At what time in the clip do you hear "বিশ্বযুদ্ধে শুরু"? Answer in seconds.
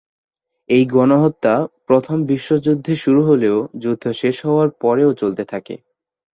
2.25-3.21